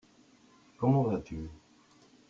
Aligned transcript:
Comment 0.79 1.03
vas-tu? 1.03 1.51